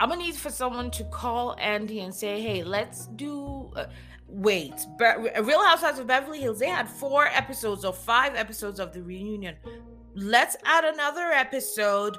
I'm 0.01 0.09
gonna 0.09 0.23
need 0.23 0.35
for 0.35 0.49
someone 0.49 0.89
to 0.91 1.03
call 1.03 1.55
Andy 1.59 1.99
and 1.99 2.13
say, 2.13 2.41
"Hey, 2.41 2.63
let's 2.63 3.05
do." 3.05 3.71
Uh, 3.75 3.85
wait, 4.27 4.73
Be- 4.97 5.29
Real 5.43 5.63
Housewives 5.63 5.99
of 5.99 6.07
Beverly 6.07 6.41
Hills. 6.41 6.57
They 6.57 6.69
had 6.69 6.89
four 6.89 7.27
episodes 7.27 7.85
or 7.85 7.93
five 7.93 8.35
episodes 8.35 8.79
of 8.79 8.93
the 8.93 9.03
reunion. 9.03 9.57
Let's 10.15 10.57
add 10.65 10.85
another 10.85 11.31
episode, 11.31 12.17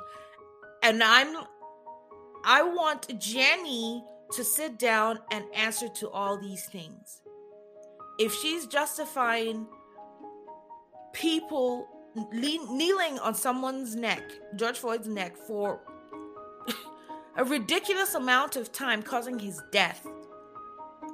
and 0.84 1.02
I'm. 1.02 1.44
I 2.44 2.62
want 2.62 3.18
Jenny 3.18 4.04
to 4.30 4.44
sit 4.44 4.78
down 4.78 5.18
and 5.32 5.44
answer 5.52 5.88
to 5.88 6.08
all 6.10 6.38
these 6.38 6.64
things. 6.66 7.20
If 8.20 8.32
she's 8.32 8.66
justifying 8.66 9.66
people 11.12 11.88
kneeling 12.30 13.18
on 13.18 13.34
someone's 13.34 13.96
neck, 13.96 14.22
George 14.54 14.78
Floyd's 14.78 15.08
neck, 15.08 15.36
for 15.36 15.80
a 17.36 17.44
ridiculous 17.44 18.14
amount 18.14 18.56
of 18.56 18.72
time 18.72 19.02
causing 19.02 19.38
his 19.38 19.60
death. 19.70 20.06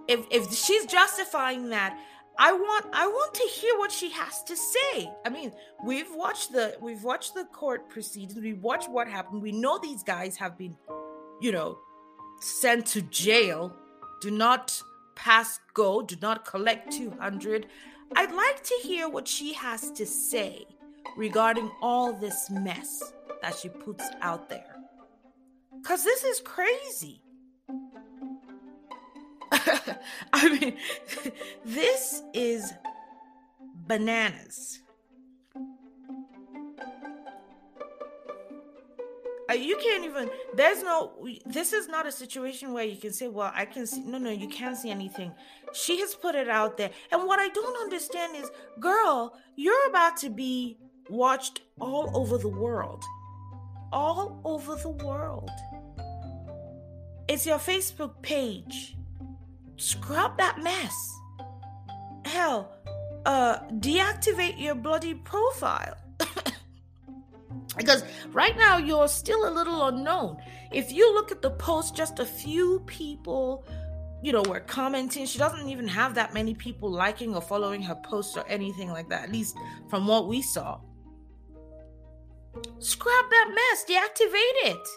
If 0.09 0.26
if 0.31 0.52
she's 0.52 0.87
justifying 0.87 1.68
that, 1.70 1.98
I 2.38 2.52
want 2.52 2.87
I 2.92 3.07
want 3.07 3.35
to 3.35 3.42
hear 3.42 3.76
what 3.78 3.92
she 3.92 4.11
has 4.11 4.42
to 4.44 4.57
say. 4.57 5.11
I 5.26 5.28
mean, 5.28 5.52
we've 5.85 6.14
watched 6.14 6.52
the 6.52 6.76
we've 6.81 7.04
watched 7.04 7.35
the 7.35 7.44
court 7.44 7.88
proceedings. 7.88 8.40
We 8.40 8.54
watched 8.54 8.88
what 8.88 9.09
happened. 9.09 9.42
We 9.42 9.52
know 9.52 9.78
these 9.78 10.02
guys 10.02 10.37
have 10.37 10.57
been, 10.57 10.76
you 11.40 11.52
know, 11.52 11.78
sent 12.40 12.87
to 12.87 13.02
jail. 13.02 13.74
Do 14.20 14.31
not 14.31 14.81
pass 15.14 15.61
go. 15.74 16.02
Do 16.02 16.16
not 16.22 16.44
collect 16.44 16.92
200. 16.92 17.66
I'd 18.16 18.33
like 18.33 18.62
to 18.62 18.74
hear 18.83 19.09
what 19.09 19.28
she 19.28 19.52
has 19.54 19.90
to 19.92 20.07
say 20.07 20.64
regarding 21.16 21.70
all 21.83 22.12
this 22.12 22.48
mess 22.50 23.12
that 23.42 23.57
she 23.57 23.68
puts 23.68 24.04
out 24.22 24.48
there. 24.48 24.77
Because 25.88 26.05
this 26.05 26.22
is 26.22 26.40
crazy. 26.40 27.22
I 30.35 30.59
mean, 30.61 30.77
this 31.64 32.22
is 32.35 32.74
bananas. 33.87 34.81
Uh, 39.51 39.55
you 39.55 39.79
can't 39.79 40.05
even 40.05 40.29
there's 40.55 40.83
no 40.83 41.27
this 41.46 41.72
is 41.72 41.88
not 41.88 42.07
a 42.07 42.12
situation 42.12 42.74
where 42.74 42.85
you 42.85 42.96
can 42.96 43.14
say 43.14 43.29
well 43.29 43.51
i 43.55 43.64
can 43.64 43.87
see 43.87 44.03
no 44.03 44.18
no 44.18 44.29
you 44.29 44.46
can't 44.46 44.77
see 44.77 44.90
anything 44.90 45.33
she 45.72 45.98
has 46.01 46.14
put 46.14 46.35
it 46.35 46.51
out 46.51 46.77
there 46.77 46.90
and 47.11 47.27
what 47.27 47.40
i 47.40 47.48
don't 47.48 47.81
understand 47.81 48.37
is 48.37 48.51
girl 48.79 49.35
you're 49.57 49.88
about 49.88 50.18
to 50.18 50.29
be 50.29 50.77
watched 51.09 51.62
all 51.81 52.14
over 52.14 52.37
the 52.37 52.46
world 52.46 53.03
all 53.92 54.40
over 54.44 54.77
the 54.77 54.90
world. 54.90 55.51
It's 57.28 57.44
your 57.44 57.58
Facebook 57.58 58.20
page. 58.22 58.96
Scrub 59.76 60.36
that 60.38 60.58
mess. 60.62 61.14
Hell, 62.24 62.72
uh, 63.26 63.58
deactivate 63.80 64.58
your 64.58 64.74
bloody 64.74 65.14
profile. 65.14 65.96
because 67.76 68.02
right 68.32 68.56
now 68.56 68.78
you're 68.78 69.08
still 69.08 69.48
a 69.48 69.52
little 69.52 69.88
unknown. 69.88 70.38
If 70.72 70.90
you 70.90 71.12
look 71.14 71.30
at 71.30 71.42
the 71.42 71.50
post, 71.50 71.94
just 71.94 72.18
a 72.18 72.24
few 72.24 72.80
people, 72.86 73.66
you 74.22 74.32
know, 74.32 74.42
were 74.42 74.60
commenting. 74.60 75.26
She 75.26 75.38
doesn't 75.38 75.68
even 75.68 75.86
have 75.86 76.14
that 76.14 76.34
many 76.34 76.54
people 76.54 76.90
liking 76.90 77.34
or 77.34 77.42
following 77.42 77.82
her 77.82 77.94
posts 77.94 78.36
or 78.36 78.46
anything 78.48 78.90
like 78.90 79.08
that, 79.10 79.24
at 79.24 79.32
least 79.32 79.56
from 79.88 80.06
what 80.06 80.28
we 80.28 80.42
saw. 80.42 80.80
Scrap 82.78 83.30
that 83.30 83.50
mess, 83.54 83.84
deactivate 83.88 84.72
it. 84.72 84.88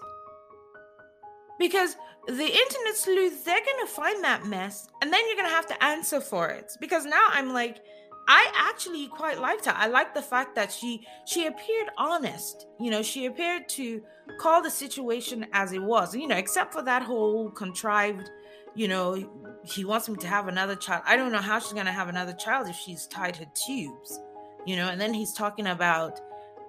Because 1.60 1.96
the 2.28 2.46
internet 2.46 2.96
sleuths, 2.96 3.44
they're 3.44 3.60
gonna 3.60 3.88
find 3.88 4.24
that 4.24 4.46
mess 4.46 4.88
and 5.02 5.12
then 5.12 5.22
you're 5.28 5.38
gonna 5.38 5.50
have 5.50 5.68
to 5.68 5.84
answer 5.84 6.22
for 6.22 6.50
it. 6.50 6.72
Because 6.80 7.06
now 7.06 7.28
I'm 7.32 7.54
like, 7.54 7.82
I 8.28 8.52
actually 8.56 9.08
quite 9.08 9.40
liked 9.40 9.66
her. 9.66 9.74
I 9.76 9.88
like 9.88 10.14
the 10.14 10.22
fact 10.22 10.56
that 10.56 10.72
she 10.72 11.06
she 11.26 11.48
appeared 11.48 11.90
honest. 11.98 12.68
You 12.80 12.92
know, 12.92 13.02
she 13.02 13.26
appeared 13.26 13.68
to 13.70 14.02
call 14.40 14.62
the 14.62 14.70
situation 14.70 15.48
as 15.54 15.74
it 15.74 15.82
was, 15.82 16.16
you 16.16 16.28
know, 16.28 16.38
except 16.38 16.74
for 16.74 16.82
that 16.84 17.04
whole 17.04 17.50
contrived, 17.50 18.30
you 18.76 18.88
know, 18.88 19.58
he 19.64 19.86
wants 19.86 20.08
me 20.08 20.16
to 20.18 20.28
have 20.28 20.48
another 20.48 20.76
child. 20.76 21.04
I 21.06 21.18
don't 21.18 21.32
know 21.32 21.40
how 21.40 21.60
she's 21.60 21.74
to 21.86 21.92
have 21.92 22.10
another 22.10 22.34
child 22.34 22.68
if 22.70 22.76
she's 22.76 23.08
tied 23.08 23.36
her 23.38 23.46
tubes, 23.54 24.20
you 24.66 24.76
know. 24.76 24.88
And 24.88 25.02
then 25.02 25.14
he's 25.14 25.34
talking 25.34 25.68
about 25.68 26.20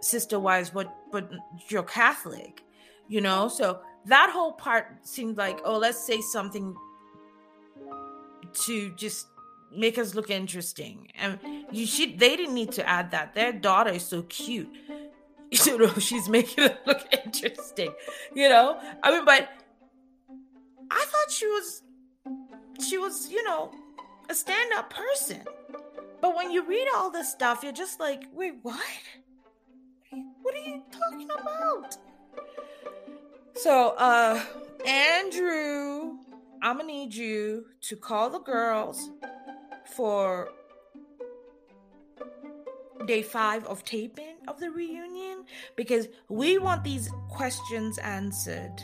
sister 0.01 0.39
wives, 0.39 0.71
but 0.71 0.93
but 1.11 1.31
you're 1.69 1.83
Catholic, 1.83 2.63
you 3.09 3.21
know. 3.21 3.49
So 3.49 3.81
that 4.07 4.31
whole 4.33 4.53
part 4.53 4.87
seemed 5.03 5.37
like, 5.37 5.61
oh, 5.65 5.79
let's 5.79 6.05
say 6.05 6.21
something 6.21 6.75
to 8.65 8.91
just 8.95 9.27
make 9.75 9.99
us 9.99 10.15
look 10.15 10.31
interesting. 10.31 11.09
And 11.15 11.39
you 11.71 11.87
should 11.87 12.19
they 12.19 12.37
didn't 12.37 12.55
need 12.55 12.73
to 12.73 12.89
add 12.89 13.11
that. 13.13 13.35
Their 13.35 13.53
daughter 13.53 13.91
is 13.91 14.05
so 14.05 14.23
cute. 14.23 14.71
You 15.67 15.77
know, 15.77 15.93
she's 15.99 16.31
making 16.31 16.65
it 16.65 16.79
look 16.87 17.07
interesting. 17.27 17.93
You 18.35 18.49
know? 18.49 18.81
I 19.03 19.11
mean, 19.11 19.27
but 19.27 19.51
I 20.91 21.05
thought 21.07 21.31
she 21.31 21.47
was 21.47 21.83
she 22.81 22.97
was, 22.97 23.31
you 23.31 23.45
know, 23.45 23.71
a 24.31 24.35
stand-up 24.35 24.89
person. 24.89 25.43
But 26.23 26.35
when 26.35 26.51
you 26.51 26.65
read 26.67 26.89
all 26.97 27.11
this 27.11 27.31
stuff, 27.31 27.63
you're 27.63 27.73
just 27.73 28.01
like, 28.01 28.23
wait, 28.33 28.55
what? 28.63 28.81
What 30.41 30.55
are 30.55 30.59
you 30.59 30.83
talking 30.91 31.29
about? 31.31 31.97
So, 33.55 33.95
uh, 33.99 34.43
Andrew, 34.87 36.17
I'm 36.63 36.79
gonna 36.79 36.85
need 36.85 37.15
you 37.15 37.67
to 37.83 37.97
call 37.97 38.31
the 38.31 38.41
girls 38.41 39.11
for 39.95 40.49
day 43.07 43.23
five 43.23 43.65
of 43.67 43.85
taping 43.85 44.37
of 44.49 44.59
the 44.59 44.71
reunion 44.71 45.45
because 45.77 46.09
we 46.29 46.59
want 46.59 46.83
these 46.83 47.11
questions 47.29 47.99
answered. 47.99 48.83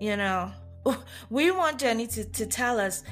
You 0.00 0.16
know, 0.16 0.52
we 1.30 1.50
want 1.50 1.78
Jenny 1.78 2.06
to, 2.08 2.24
to 2.24 2.46
tell 2.46 2.78
us 2.78 3.04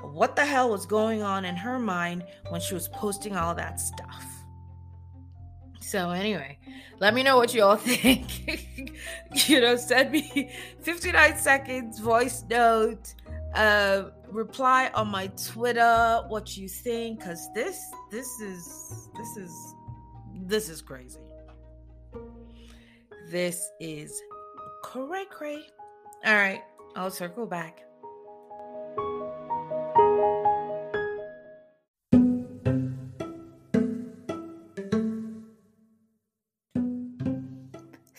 what 0.00 0.36
the 0.36 0.44
hell 0.44 0.70
was 0.70 0.86
going 0.86 1.22
on 1.22 1.44
in 1.44 1.56
her 1.56 1.78
mind 1.78 2.24
when 2.50 2.60
she 2.60 2.74
was 2.74 2.88
posting 2.88 3.36
all 3.36 3.54
that 3.54 3.80
stuff. 3.80 4.33
So, 5.84 6.10
anyway, 6.10 6.58
let 6.98 7.14
me 7.14 7.22
know 7.22 7.36
what 7.36 7.54
you 7.54 7.62
all 7.62 7.76
think. 7.92 8.92
you 9.48 9.60
know, 9.60 9.76
send 9.76 10.10
me 10.12 10.50
59 10.80 11.36
seconds 11.36 11.98
voice 11.98 12.44
note 12.48 13.14
uh 13.54 14.10
reply 14.30 14.90
on 14.94 15.06
my 15.06 15.28
twitter 15.28 16.20
what 16.26 16.56
you 16.56 16.68
think 16.68 17.20
because 17.20 17.48
this 17.54 17.78
this 18.10 18.26
is 18.40 19.08
this 19.16 19.36
is 19.36 19.74
this 20.46 20.68
is 20.68 20.82
crazy. 20.82 21.20
This 23.30 23.70
is 23.78 24.20
cray 24.82 25.24
cray. 25.30 25.62
All 26.26 26.34
right 26.34 26.62
i'll 26.96 27.10
circle 27.10 27.46
back 27.46 27.80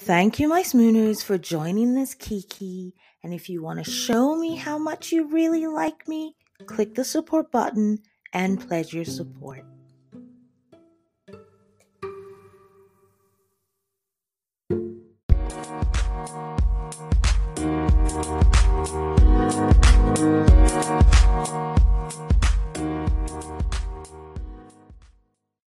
Thank 0.06 0.40
you, 0.40 0.48
my 0.48 0.62
Smooners, 0.62 1.24
for 1.24 1.40
joining 1.40 1.96
this 1.96 2.14
Kiki. 2.14 2.94
And 3.24 3.34
if 3.34 3.50
you 3.50 3.64
want 3.64 3.84
to 3.84 3.90
show 3.90 4.36
me 4.36 4.56
how 4.56 4.78
much 4.78 5.12
you 5.12 5.26
really 5.26 5.66
like 5.66 6.08
me, 6.08 6.36
click 6.68 6.94
the 6.94 7.04
support 7.04 7.52
button 7.52 7.98
and 8.32 8.60
pledge 8.68 8.94
your 8.94 9.04
support. 9.04 9.66